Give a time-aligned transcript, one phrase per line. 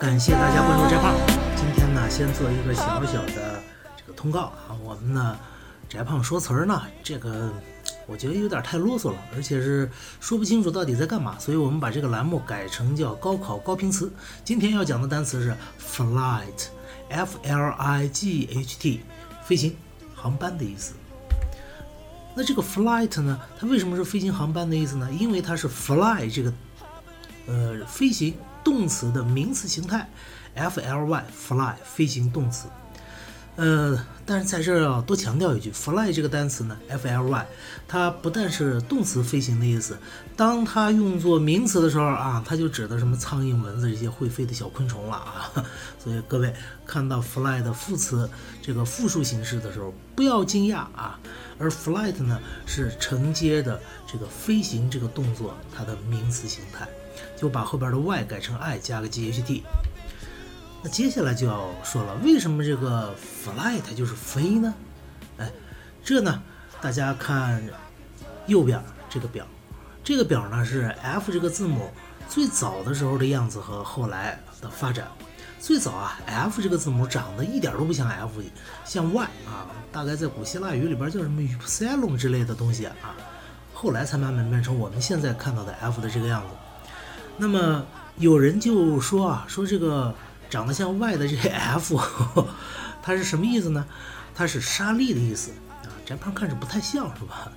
[0.00, 1.12] 感谢大家关注翟胖。
[1.56, 3.60] 今天呢，先做一个小小的
[3.96, 5.36] 这个通告啊，我们呢，
[5.88, 7.52] 翟胖说词儿呢，这个
[8.06, 9.90] 我觉得有点太啰嗦了，而且是
[10.20, 14.12] 说不清楚到底在干嘛，所以我们把这个栏目改成叫高考高频词。
[14.44, 19.00] 今天要讲的单词是 flight，f l i g h t，
[19.42, 19.74] 飞行
[20.14, 20.94] 航班的意思。
[22.36, 25.10] 那这个 flight 呢，它为什么是飞行航班的意思呢？
[25.10, 26.52] 因为它是 fly 这个
[27.48, 28.34] 呃飞行。
[28.64, 30.06] 动词的名词形态
[30.52, 32.66] ，f l y fly 飞行动词，
[33.56, 37.46] 呃，但是在这儿要多强调一句，fly 这个单词呢，f l y
[37.86, 39.96] 它不但是动词飞行的意思，
[40.36, 45.50] 当它用作名词的时候啊，它就指的什么苍蝇、蚊子这些会飞的小昆虫了啊。
[45.98, 46.52] 所以各位
[46.84, 48.28] 看到 fly 的副词
[48.60, 51.18] 这个复数形式的时候，不要惊讶啊。
[51.58, 56.86] 而 flight 呢是承接的这个飞行这个动作它的名词形态。
[57.36, 59.64] 就把后边的 y 改成 i 加个 g h t。
[60.82, 64.72] 那接下来就要说了，为什么这个 fly 它就是飞呢？
[65.38, 65.50] 哎，
[66.04, 66.40] 这呢，
[66.80, 67.62] 大家看
[68.46, 69.44] 右边这个表，
[70.04, 71.90] 这个表呢是 f 这个字母
[72.28, 75.08] 最早的时候的样子和后来的发展。
[75.60, 78.40] 最早啊，f 这个字母长得一点都不像 f，
[78.84, 83.16] 像 y 啊，大概在古希腊语里边叫什么 upsilon 之类的东西啊，
[83.74, 86.54] 后来才慢慢变成我们现在看到的 f 的这个样子。
[87.38, 87.86] 那么
[88.18, 90.12] 有人就说啊，说这个
[90.50, 91.96] 长得像 Y 的这个 F，
[93.00, 93.86] 它是什么意思呢？
[94.34, 95.52] 它是沙粒的意思
[95.84, 95.88] 啊。
[96.04, 97.50] 翟胖看着不太像是吧？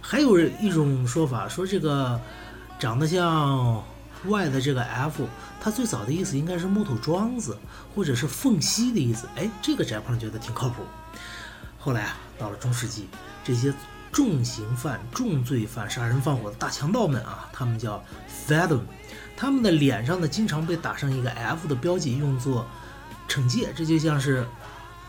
[0.00, 2.20] 还有一种说法说这个
[2.78, 3.84] 长得像
[4.24, 5.28] Y 的这个 F，
[5.60, 7.56] 它最早的意思应该是木头桩子
[7.94, 9.28] 或者是缝隙的意思。
[9.36, 10.82] 哎，这个翟胖觉得挺靠谱。
[11.78, 13.08] 后来啊，到了中世纪，
[13.44, 13.72] 这些
[14.10, 18.02] 重刑犯、重罪犯、杀人放火的大强盗们啊，他们叫
[18.48, 18.80] felon。
[19.40, 22.66] 他们的脸上呢，经常被打上一个 F 的标记，用作
[23.28, 23.72] 惩戒。
[23.76, 24.44] 这就像是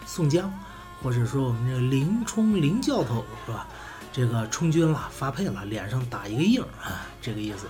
[0.06, 0.54] 宋江，
[1.02, 3.68] 或者说我们这林冲林教头是吧？
[4.14, 7.66] 这个充军了，发配了，脸上打一个印啊，这个意思。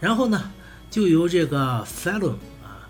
[0.00, 0.50] 然后呢，
[0.90, 2.82] 就由这个 felon 啊，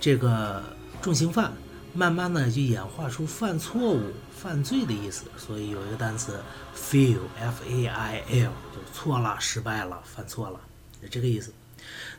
[0.00, 0.64] 这个
[1.02, 1.52] 重刑犯，
[1.92, 4.00] 慢慢的就演化出犯错误、
[4.34, 5.26] 犯罪的意思。
[5.36, 6.40] 所以有一个单词
[6.74, 10.58] fail，f-a-i-l，就错了、失败了、犯错了，
[11.02, 11.52] 是这个意思。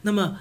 [0.02, 0.38] 那么，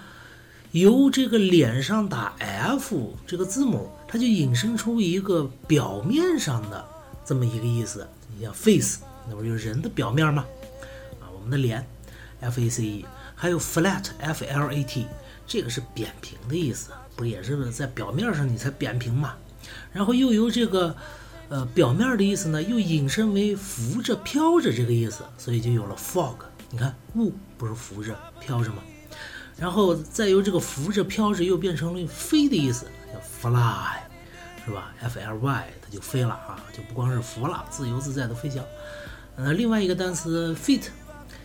[0.72, 6.84] 由这个脸上打 F 这个字母，它就引申出一个表面上的
[7.24, 8.06] 这么一个意思。
[8.36, 10.44] 你像 face，那不就是人的表面吗？
[11.20, 11.86] 啊，我们的脸
[12.40, 15.06] ，F A C E，还有 flat，F L A T，
[15.46, 19.34] 这个是扁平的意思，不也是在表面上你才扁平嘛？
[19.92, 20.96] 然后又由这个
[21.48, 26.34] 呃表面的意思呢，又引申为浮着、飘着这个意思，所以就有了 fog。
[26.70, 28.82] 你看雾不是浮着、飘着吗？
[29.56, 33.98] 然后再由这个浮着飘着又变成了飞的意思，叫 fly，
[34.64, 38.64] 是吧？f l y 它就飞了啊，就不光是浮了，自由自在的飞翔。
[39.36, 40.88] 呃，另外一个单词 feet，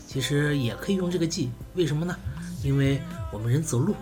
[0.08, 2.16] 其实也可以用这个记，为什么呢？
[2.64, 3.96] 因为我们人走路，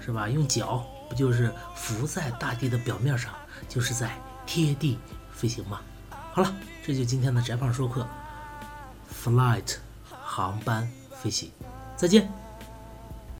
[0.00, 0.28] 是吧？
[0.28, 3.32] 用脚不就是浮在大地的表面上，
[3.68, 4.10] 就是在
[4.44, 4.98] 贴地
[5.32, 5.80] 飞行吗？
[6.32, 8.06] 好了，这就今天的翟胖说课
[9.24, 9.76] ，flight，
[10.22, 10.90] 航班
[11.22, 11.50] 飞行，
[11.96, 12.41] 再见。